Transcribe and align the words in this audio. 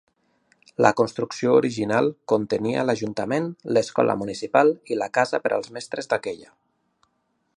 La 0.83 0.91
construcció 1.01 1.51
original 1.57 2.09
contenia 2.33 2.85
l'Ajuntament, 2.91 3.45
l'Escola 3.77 4.17
Municipal 4.23 4.73
i 4.95 5.01
la 5.03 5.11
casa 5.19 5.43
per 5.47 5.55
als 5.59 5.73
mestres 5.79 6.13
d'aquella. 6.15 6.53